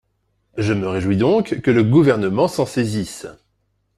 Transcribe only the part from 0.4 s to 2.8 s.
Je me réjouis donc que le Gouvernement s’en